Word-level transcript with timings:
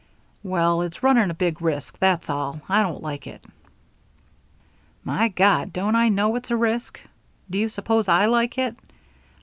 "Well, 0.41 0.81
it's 0.81 1.03
running 1.03 1.29
a 1.29 1.33
big 1.35 1.61
risk, 1.61 1.99
that's 1.99 2.27
all. 2.27 2.59
I 2.67 2.81
don't 2.81 3.03
like 3.03 3.27
it." 3.27 3.45
"My 5.03 5.27
God, 5.27 5.71
don't 5.71 5.95
I 5.95 6.09
know 6.09 6.35
it's 6.37 6.49
a 6.49 6.57
risk! 6.57 6.99
Do 7.51 7.59
you 7.59 7.69
suppose 7.69 8.07
I 8.07 8.25
like 8.25 8.57
it? 8.57 8.75